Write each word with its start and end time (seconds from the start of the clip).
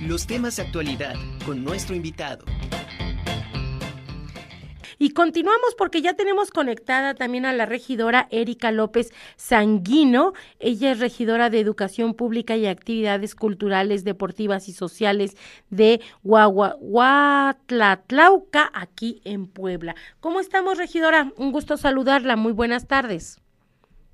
los 0.00 0.26
temas 0.26 0.56
de 0.56 0.62
actualidad 0.62 1.14
con 1.44 1.62
nuestro 1.62 1.94
invitado. 1.94 2.46
Y 4.98 5.10
continuamos 5.10 5.74
porque 5.78 6.02
ya 6.02 6.14
tenemos 6.14 6.50
conectada 6.50 7.14
también 7.14 7.46
a 7.46 7.54
la 7.54 7.64
regidora 7.64 8.28
Erika 8.30 8.70
López 8.70 9.14
Sanguino. 9.36 10.34
Ella 10.58 10.92
es 10.92 11.00
regidora 11.00 11.48
de 11.48 11.60
Educación 11.60 12.12
Pública 12.12 12.54
y 12.56 12.66
Actividades 12.66 13.34
Culturales, 13.34 14.04
Deportivas 14.04 14.68
y 14.68 14.74
Sociales 14.74 15.38
de 15.70 16.02
Huatlatlauca, 16.22 18.70
aquí 18.74 19.22
en 19.24 19.46
Puebla. 19.46 19.94
¿Cómo 20.20 20.40
estamos, 20.40 20.76
regidora? 20.76 21.32
Un 21.38 21.50
gusto 21.50 21.78
saludarla. 21.78 22.36
Muy 22.36 22.52
buenas 22.52 22.86
tardes. 22.86 23.40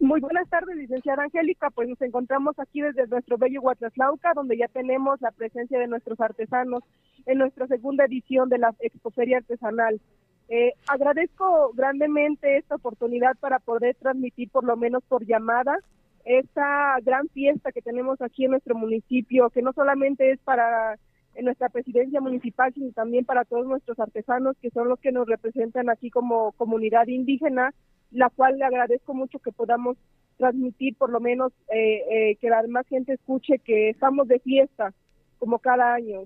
Muy 0.00 0.18
buenas 0.22 0.48
tardes, 0.48 0.74
licenciada 0.76 1.24
Angélica. 1.24 1.68
Pues 1.68 1.86
nos 1.86 2.00
encontramos 2.00 2.58
aquí 2.58 2.80
desde 2.80 3.06
nuestro 3.06 3.36
bello 3.36 3.60
Huatlatlauca, 3.60 4.32
donde 4.34 4.56
ya 4.56 4.66
tenemos 4.68 5.20
la 5.20 5.30
presencia 5.30 5.78
de 5.78 5.88
nuestros 5.88 6.18
artesanos 6.20 6.82
en 7.26 7.36
nuestra 7.36 7.66
segunda 7.66 8.06
edición 8.06 8.48
de 8.48 8.56
la 8.56 8.74
Expoferia 8.80 9.36
Artesanal. 9.36 10.00
Eh, 10.48 10.72
agradezco 10.88 11.72
grandemente 11.74 12.56
esta 12.56 12.76
oportunidad 12.76 13.36
para 13.40 13.58
poder 13.58 13.94
transmitir, 13.96 14.48
por 14.48 14.64
lo 14.64 14.74
menos 14.74 15.04
por 15.04 15.26
llamada, 15.26 15.76
esta 16.24 16.96
gran 17.02 17.28
fiesta 17.28 17.70
que 17.70 17.82
tenemos 17.82 18.22
aquí 18.22 18.46
en 18.46 18.52
nuestro 18.52 18.74
municipio, 18.74 19.50
que 19.50 19.60
no 19.60 19.74
solamente 19.74 20.32
es 20.32 20.40
para 20.40 20.96
nuestra 21.42 21.68
presidencia 21.68 22.22
municipal, 22.22 22.72
sino 22.72 22.90
también 22.92 23.26
para 23.26 23.44
todos 23.44 23.66
nuestros 23.66 23.98
artesanos, 24.00 24.56
que 24.62 24.70
son 24.70 24.88
los 24.88 24.98
que 24.98 25.12
nos 25.12 25.28
representan 25.28 25.90
aquí 25.90 26.10
como 26.10 26.52
comunidad 26.52 27.06
indígena, 27.06 27.74
la 28.10 28.30
cual 28.30 28.58
le 28.58 28.64
agradezco 28.64 29.14
mucho 29.14 29.38
que 29.38 29.52
podamos 29.52 29.96
transmitir, 30.36 30.96
por 30.96 31.10
lo 31.10 31.20
menos 31.20 31.52
eh, 31.68 32.02
eh, 32.10 32.36
que 32.40 32.48
la 32.48 32.62
demás 32.62 32.86
gente 32.88 33.12
escuche 33.12 33.58
que 33.58 33.90
estamos 33.90 34.26
de 34.26 34.40
fiesta, 34.40 34.92
como 35.38 35.58
cada 35.58 35.94
año. 35.94 36.22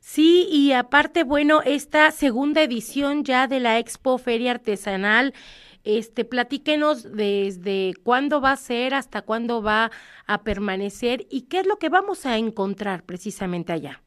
Sí, 0.00 0.46
y 0.50 0.72
aparte, 0.72 1.24
bueno, 1.24 1.62
esta 1.62 2.10
segunda 2.10 2.62
edición 2.62 3.24
ya 3.24 3.46
de 3.46 3.60
la 3.60 3.78
Expo 3.78 4.18
Feria 4.18 4.52
Artesanal, 4.52 5.34
este, 5.84 6.24
platíquenos 6.24 7.12
desde 7.12 7.92
cuándo 8.02 8.40
va 8.40 8.52
a 8.52 8.56
ser, 8.56 8.94
hasta 8.94 9.22
cuándo 9.22 9.62
va 9.62 9.90
a 10.26 10.42
permanecer 10.42 11.26
y 11.30 11.42
qué 11.42 11.60
es 11.60 11.66
lo 11.66 11.78
que 11.78 11.90
vamos 11.90 12.26
a 12.26 12.38
encontrar 12.38 13.02
precisamente 13.04 13.72
allá. 13.72 14.03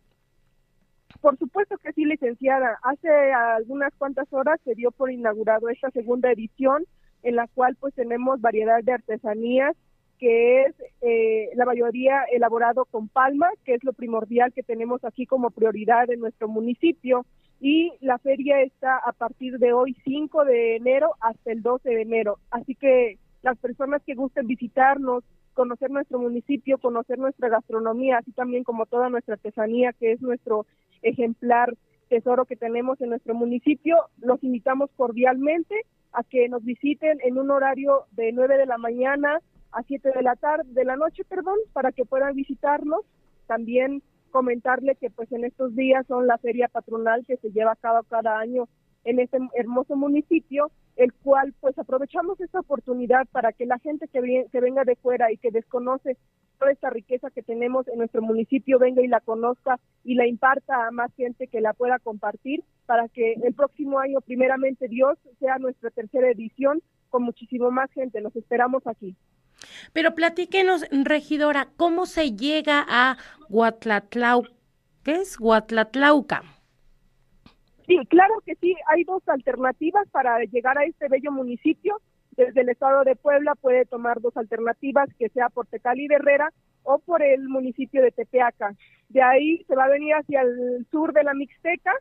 Por 1.21 1.37
supuesto 1.37 1.77
que 1.77 1.93
sí, 1.93 2.05
licenciada. 2.05 2.79
Hace 2.83 3.09
algunas 3.09 3.93
cuantas 3.97 4.31
horas 4.31 4.59
se 4.63 4.75
dio 4.75 4.91
por 4.91 5.11
inaugurado 5.11 5.69
esta 5.69 5.89
segunda 5.91 6.31
edición 6.31 6.85
en 7.23 7.35
la 7.35 7.47
cual 7.47 7.75
pues 7.79 7.93
tenemos 7.95 8.39
variedad 8.41 8.83
de 8.83 8.93
artesanías 8.93 9.75
que 10.19 10.63
es 10.63 10.75
eh, 11.01 11.49
la 11.55 11.65
mayoría 11.65 12.23
elaborado 12.31 12.85
con 12.85 13.07
palma, 13.07 13.49
que 13.63 13.75
es 13.75 13.83
lo 13.83 13.93
primordial 13.93 14.51
que 14.51 14.63
tenemos 14.63 15.03
aquí 15.05 15.25
como 15.25 15.51
prioridad 15.51 16.09
en 16.09 16.19
nuestro 16.19 16.47
municipio. 16.47 17.25
Y 17.59 17.93
la 18.01 18.17
feria 18.17 18.61
está 18.61 18.97
a 18.97 19.13
partir 19.13 19.57
de 19.57 19.73
hoy, 19.73 19.95
5 20.03 20.45
de 20.45 20.75
enero, 20.77 21.13
hasta 21.21 21.51
el 21.51 21.61
12 21.61 21.89
de 21.89 22.01
enero. 22.01 22.39
Así 22.51 22.75
que 22.75 23.17
las 23.41 23.57
personas 23.57 24.01
que 24.03 24.15
gusten 24.15 24.47
visitarnos, 24.47 25.23
conocer 25.53 25.89
nuestro 25.89 26.19
municipio, 26.19 26.77
conocer 26.77 27.17
nuestra 27.17 27.49
gastronomía, 27.49 28.19
así 28.19 28.31
también 28.31 28.63
como 28.63 28.85
toda 28.85 29.09
nuestra 29.09 29.35
artesanía, 29.35 29.93
que 29.93 30.11
es 30.11 30.21
nuestro 30.21 30.67
ejemplar 31.01 31.73
tesoro 32.09 32.45
que 32.45 32.55
tenemos 32.55 32.99
en 33.01 33.09
nuestro 33.09 33.33
municipio, 33.33 33.97
los 34.19 34.43
invitamos 34.43 34.89
cordialmente 34.95 35.75
a 36.13 36.23
que 36.23 36.47
nos 36.49 36.63
visiten 36.63 37.19
en 37.23 37.37
un 37.37 37.51
horario 37.51 38.05
de 38.11 38.31
9 38.31 38.57
de 38.57 38.65
la 38.65 38.77
mañana 38.77 39.39
a 39.71 39.83
7 39.83 40.11
de 40.15 40.23
la 40.23 40.35
tarde, 40.35 40.63
de 40.71 40.85
la 40.85 40.95
noche, 40.95 41.23
perdón, 41.25 41.57
para 41.73 41.91
que 41.91 42.05
puedan 42.05 42.35
visitarnos. 42.35 43.01
También 43.45 44.01
comentarle 44.31 44.95
que 44.95 45.09
pues 45.09 45.31
en 45.31 45.45
estos 45.45 45.75
días 45.75 46.05
son 46.07 46.27
la 46.27 46.37
feria 46.37 46.67
patronal 46.67 47.25
que 47.25 47.37
se 47.37 47.51
lleva 47.51 47.73
a 47.73 47.75
cabo 47.75 48.03
cada 48.03 48.39
año 48.39 48.67
en 49.03 49.19
este 49.19 49.37
hermoso 49.55 49.95
municipio, 49.95 50.69
el 50.95 51.13
cual 51.13 51.53
pues 51.61 51.77
aprovechamos 51.77 52.39
esta 52.41 52.59
oportunidad 52.59 53.25
para 53.31 53.53
que 53.53 53.65
la 53.65 53.79
gente 53.79 54.07
que, 54.07 54.47
que 54.51 54.59
venga 54.59 54.83
de 54.83 54.95
fuera 54.95 55.31
y 55.31 55.37
que 55.37 55.51
desconoce 55.51 56.17
toda 56.57 56.71
esta 56.71 56.89
riqueza 56.89 57.29
que 57.31 57.43
tenemos 57.43 57.87
en 57.87 57.99
nuestro 57.99 58.21
municipio 58.21 58.79
venga 58.79 59.01
y 59.01 59.07
la 59.07 59.19
conozca 59.21 59.79
y 60.03 60.15
la 60.15 60.27
imparta 60.27 60.87
a 60.87 60.91
más 60.91 61.13
gente 61.15 61.47
que 61.47 61.61
la 61.61 61.73
pueda 61.73 61.99
compartir 61.99 62.63
para 62.85 63.07
que 63.09 63.33
el 63.33 63.53
próximo 63.53 63.99
año, 63.99 64.21
primeramente 64.21 64.87
Dios, 64.87 65.17
sea 65.39 65.57
nuestra 65.57 65.89
tercera 65.89 66.29
edición 66.29 66.81
con 67.09 67.23
muchísimo 67.23 67.71
más 67.71 67.91
gente. 67.91 68.21
Los 68.21 68.35
esperamos 68.35 68.85
aquí. 68.87 69.15
Pero 69.93 70.13
platíquenos, 70.15 70.85
regidora, 70.91 71.69
¿cómo 71.77 72.05
se 72.05 72.31
llega 72.35 72.85
a 72.87 73.17
Huatlatlauca? 73.49 74.51
¿Qué 75.03 75.15
es 75.15 75.39
Huatlatlauca? 75.39 76.43
Sí, 77.87 77.97
claro 78.09 78.35
que 78.45 78.55
sí, 78.55 78.75
hay 78.87 79.05
dos 79.05 79.23
alternativas 79.27 80.07
para 80.09 80.39
llegar 80.43 80.77
a 80.77 80.83
este 80.83 81.07
bello 81.07 81.31
municipio. 81.31 82.01
Desde 82.37 82.61
el 82.61 82.69
estado 82.69 83.03
de 83.03 83.15
Puebla 83.15 83.55
puede 83.55 83.85
tomar 83.85 84.21
dos 84.21 84.37
alternativas, 84.37 85.09
que 85.19 85.29
sea 85.29 85.49
por 85.49 85.67
Tecali 85.67 86.07
de 86.07 86.15
Herrera 86.15 86.53
o 86.83 86.99
por 86.99 87.21
el 87.21 87.49
municipio 87.49 88.01
de 88.01 88.11
Tepeaca. 88.11 88.75
De 89.09 89.21
ahí 89.21 89.63
se 89.67 89.75
va 89.75 89.85
a 89.85 89.89
venir 89.89 90.13
hacia 90.13 90.41
el 90.41 90.87
sur 90.91 91.11
de 91.11 91.23
la 91.23 91.33
Mixteca, 91.33 91.91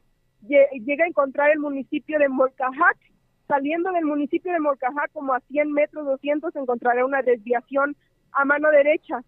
llega 0.42 1.04
a 1.04 1.08
encontrar 1.08 1.50
el 1.50 1.58
municipio 1.58 2.18
de 2.18 2.28
Molcajac 2.28 2.98
Saliendo 3.46 3.92
del 3.92 4.04
municipio 4.04 4.52
de 4.52 4.58
Molcajá, 4.58 5.06
como 5.12 5.32
a 5.32 5.40
100 5.40 5.72
metros, 5.72 6.04
200, 6.04 6.54
encontrará 6.56 7.04
una 7.04 7.22
desviación 7.22 7.96
a 8.32 8.44
mano 8.44 8.70
derecha. 8.70 9.22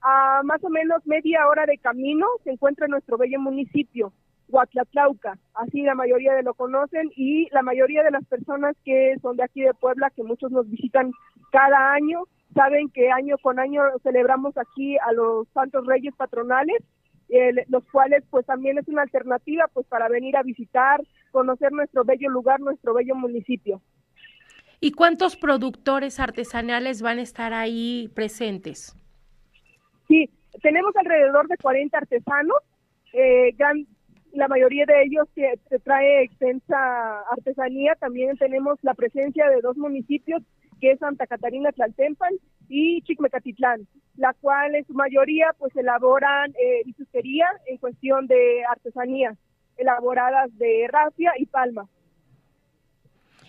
A 0.00 0.42
más 0.44 0.62
o 0.62 0.68
menos 0.68 1.04
media 1.06 1.48
hora 1.48 1.66
de 1.66 1.78
camino 1.78 2.26
se 2.44 2.52
encuentra 2.52 2.86
nuestro 2.86 3.16
bello 3.18 3.40
municipio, 3.40 4.12
Huatlatlauca. 4.48 5.38
Así 5.54 5.82
la 5.82 5.94
mayoría 5.94 6.34
de 6.34 6.42
lo 6.42 6.54
conocen 6.54 7.10
y 7.16 7.48
la 7.52 7.62
mayoría 7.62 8.02
de 8.02 8.10
las 8.10 8.24
personas 8.26 8.76
que 8.84 9.16
son 9.22 9.36
de 9.36 9.44
aquí 9.44 9.62
de 9.62 9.74
Puebla, 9.74 10.10
que 10.10 10.22
muchos 10.22 10.50
nos 10.50 10.68
visitan 10.68 11.12
cada 11.50 11.92
año, 11.92 12.24
saben 12.54 12.88
que 12.90 13.10
año 13.10 13.36
con 13.38 13.58
año 13.58 13.82
celebramos 14.02 14.56
aquí 14.56 14.96
a 14.98 15.12
los 15.12 15.48
Santos 15.54 15.86
Reyes 15.86 16.14
Patronales 16.16 16.82
los 17.68 17.84
cuales 17.90 18.22
pues 18.30 18.46
también 18.46 18.78
es 18.78 18.88
una 18.88 19.02
alternativa 19.02 19.68
pues 19.72 19.86
para 19.86 20.08
venir 20.08 20.36
a 20.36 20.42
visitar, 20.42 21.00
conocer 21.32 21.72
nuestro 21.72 22.04
bello 22.04 22.30
lugar, 22.30 22.60
nuestro 22.60 22.94
bello 22.94 23.14
municipio. 23.14 23.80
¿Y 24.80 24.92
cuántos 24.92 25.36
productores 25.36 26.20
artesanales 26.20 27.00
van 27.00 27.18
a 27.18 27.22
estar 27.22 27.54
ahí 27.54 28.10
presentes? 28.14 28.94
Sí, 30.06 30.28
tenemos 30.62 30.94
alrededor 30.96 31.48
de 31.48 31.56
40 31.56 31.96
artesanos, 31.96 32.58
eh, 33.12 33.54
la 34.34 34.48
mayoría 34.48 34.84
de 34.84 35.04
ellos 35.04 35.28
se 35.34 35.78
trae 35.78 36.24
extensa 36.24 37.20
artesanía, 37.30 37.94
también 37.94 38.36
tenemos 38.36 38.78
la 38.82 38.94
presencia 38.94 39.48
de 39.48 39.60
dos 39.60 39.76
municipios 39.76 40.42
que 40.80 40.92
es 40.92 40.98
Santa 40.98 41.26
Catarina 41.26 41.70
Tlaltempan 41.72 42.34
y 42.68 43.00
Chicmecatitlán, 43.02 43.86
la 44.16 44.34
cual 44.34 44.74
en 44.74 44.84
su 44.86 44.92
mayoría 44.92 45.54
pues 45.58 45.74
elaboran 45.76 46.50
eh, 46.52 46.82
en 47.66 47.76
cuestión 47.78 48.26
de 48.26 48.64
artesanía, 48.68 49.36
elaboradas 49.76 50.56
de 50.58 50.88
rafia 50.90 51.32
y 51.38 51.46
palma. 51.46 51.88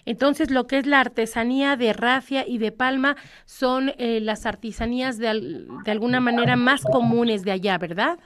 Entonces, 0.07 0.51
lo 0.51 0.67
que 0.67 0.77
es 0.77 0.85
la 0.85 0.99
artesanía 0.99 1.77
de 1.77 1.91
rafia 1.91 2.47
y 2.47 2.59
de 2.59 2.71
palma 2.71 3.15
son 3.45 3.91
eh, 3.97 4.19
las 4.21 4.45
artesanías 4.45 5.17
de, 5.17 5.65
de, 5.83 5.91
alguna 5.91 6.19
manera 6.19 6.55
más 6.55 6.83
comunes 6.83 7.43
de 7.43 7.51
allá, 7.51 7.79
¿verdad? 7.79 8.19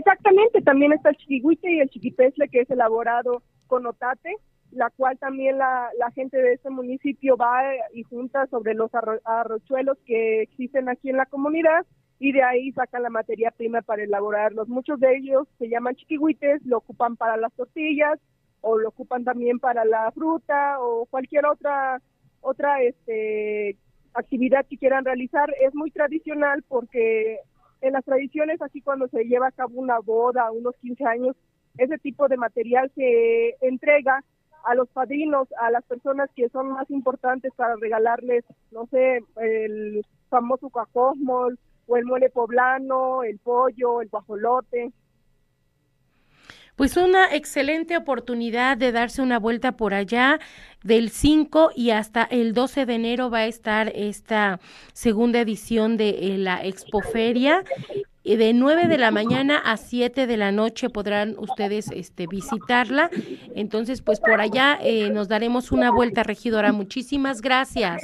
Exactamente, 0.00 0.62
también 0.62 0.94
está 0.94 1.10
el 1.10 1.16
chiquihuite 1.18 1.70
y 1.70 1.80
el 1.80 1.90
chiquipesle 1.90 2.48
que 2.48 2.60
es 2.60 2.70
elaborado 2.70 3.42
con 3.66 3.84
otate, 3.84 4.34
la 4.70 4.88
cual 4.88 5.18
también 5.18 5.58
la, 5.58 5.90
gente 6.14 6.38
de 6.38 6.54
este 6.54 6.70
municipio 6.70 7.36
va 7.36 7.60
y 7.92 8.02
junta 8.04 8.46
sobre 8.46 8.72
los 8.72 8.90
arrochuelos 9.24 9.98
que 10.06 10.40
existen 10.40 10.88
aquí 10.88 11.10
en 11.10 11.18
la 11.18 11.26
comunidad 11.26 11.84
y 12.18 12.32
de 12.32 12.42
ahí 12.42 12.72
sacan 12.72 13.02
la 13.02 13.10
materia 13.10 13.50
prima 13.50 13.82
para 13.82 14.02
elaborarlos. 14.02 14.68
Muchos 14.68 14.98
de 15.00 15.18
ellos 15.18 15.46
se 15.58 15.68
llaman 15.68 15.96
chiquihuites, 15.96 16.64
lo 16.64 16.78
ocupan 16.78 17.16
para 17.16 17.36
las 17.36 17.52
tortillas 17.52 18.18
o 18.62 18.78
lo 18.78 18.88
ocupan 18.88 19.24
también 19.24 19.58
para 19.58 19.84
la 19.84 20.10
fruta 20.12 20.80
o 20.80 21.04
cualquier 21.10 21.44
otra 21.44 22.00
otra 22.40 22.82
este 22.82 23.76
actividad 24.14 24.64
que 24.64 24.78
quieran 24.78 25.04
realizar. 25.04 25.54
Es 25.60 25.74
muy 25.74 25.90
tradicional 25.90 26.64
porque 26.68 27.40
en 27.80 27.92
las 27.94 28.04
tradiciones, 28.04 28.60
así 28.60 28.80
cuando 28.80 29.08
se 29.08 29.24
lleva 29.24 29.48
a 29.48 29.52
cabo 29.52 29.80
una 29.80 29.98
boda, 29.98 30.50
unos 30.50 30.74
15 30.76 31.04
años, 31.04 31.36
ese 31.78 31.98
tipo 31.98 32.28
de 32.28 32.36
material 32.36 32.90
se 32.94 33.56
entrega 33.60 34.22
a 34.64 34.74
los 34.74 34.88
padrinos, 34.88 35.48
a 35.60 35.70
las 35.70 35.84
personas 35.84 36.28
que 36.36 36.48
son 36.50 36.70
más 36.70 36.90
importantes 36.90 37.52
para 37.54 37.76
regalarles, 37.76 38.44
no 38.70 38.86
sé, 38.86 39.24
el 39.36 40.04
famoso 40.28 40.68
cajosmol 40.70 41.58
o 41.86 41.96
el 41.96 42.04
mole 42.04 42.30
poblano, 42.30 43.22
el 43.22 43.38
pollo, 43.38 44.02
el 44.02 44.08
guajolote. 44.08 44.92
Pues 46.80 46.96
una 46.96 47.26
excelente 47.34 47.94
oportunidad 47.98 48.74
de 48.74 48.90
darse 48.90 49.20
una 49.20 49.38
vuelta 49.38 49.72
por 49.72 49.92
allá. 49.92 50.40
Del 50.82 51.10
5 51.10 51.72
y 51.76 51.90
hasta 51.90 52.22
el 52.22 52.54
12 52.54 52.86
de 52.86 52.94
enero 52.94 53.28
va 53.28 53.40
a 53.40 53.46
estar 53.46 53.92
esta 53.94 54.60
segunda 54.94 55.40
edición 55.40 55.98
de 55.98 56.08
eh, 56.08 56.38
la 56.38 56.64
Expoferia. 56.64 57.64
Y 58.22 58.36
de 58.36 58.54
9 58.54 58.88
de 58.88 58.96
la 58.96 59.10
mañana 59.10 59.58
a 59.58 59.76
7 59.76 60.26
de 60.26 60.36
la 60.38 60.52
noche 60.52 60.88
podrán 60.88 61.34
ustedes 61.38 61.90
este, 61.90 62.26
visitarla. 62.26 63.10
Entonces, 63.54 64.00
pues 64.00 64.18
por 64.18 64.40
allá 64.40 64.78
eh, 64.80 65.10
nos 65.10 65.28
daremos 65.28 65.72
una 65.72 65.90
vuelta, 65.90 66.22
regidora. 66.22 66.72
Muchísimas 66.72 67.42
gracias. 67.42 68.00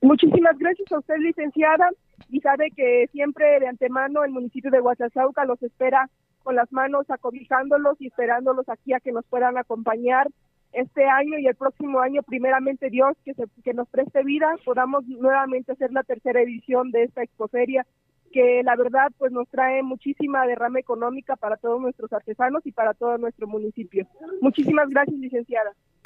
Muchísimas 0.00 0.58
gracias 0.58 0.90
a 0.90 0.98
usted, 0.98 1.14
licenciada. 1.18 1.90
Y 2.30 2.40
sabe 2.40 2.70
que 2.70 3.08
siempre 3.12 3.60
de 3.60 3.68
antemano 3.68 4.24
el 4.24 4.30
municipio 4.30 4.70
de 4.70 4.80
Huachazauca 4.80 5.44
los 5.44 5.62
espera 5.62 6.08
con 6.42 6.56
las 6.56 6.70
manos 6.72 7.10
acobijándolos 7.10 8.00
y 8.00 8.06
esperándolos 8.08 8.68
aquí 8.68 8.92
a 8.92 9.00
que 9.00 9.12
nos 9.12 9.24
puedan 9.26 9.58
acompañar 9.58 10.28
este 10.72 11.06
año 11.06 11.38
y 11.38 11.46
el 11.46 11.54
próximo 11.54 12.00
año, 12.00 12.22
primeramente 12.22 12.90
Dios, 12.90 13.16
que, 13.24 13.34
se, 13.34 13.44
que 13.64 13.72
nos 13.72 13.88
preste 13.88 14.22
vida, 14.22 14.54
podamos 14.64 15.06
nuevamente 15.06 15.72
hacer 15.72 15.92
la 15.92 16.02
tercera 16.02 16.42
edición 16.42 16.90
de 16.90 17.04
esta 17.04 17.22
expoferia, 17.22 17.86
que 18.32 18.62
la 18.62 18.76
verdad 18.76 19.10
pues 19.16 19.32
nos 19.32 19.48
trae 19.48 19.82
muchísima 19.82 20.46
derrama 20.46 20.78
económica 20.78 21.36
para 21.36 21.56
todos 21.56 21.80
nuestros 21.80 22.12
artesanos 22.12 22.66
y 22.66 22.72
para 22.72 22.92
todo 22.92 23.16
nuestro 23.16 23.46
municipio. 23.46 24.06
Muchísimas 24.42 24.88
gracias, 24.90 25.18
licenciada. 25.18 25.72